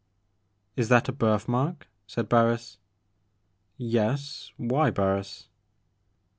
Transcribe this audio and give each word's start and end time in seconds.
"Is 0.75 0.89
that 0.89 1.07
a 1.09 1.11
birthmark?" 1.11 1.85
said 2.07 2.27
Barris." 2.27 2.79
Yes—why, 3.77 4.89
Barris 4.89 5.47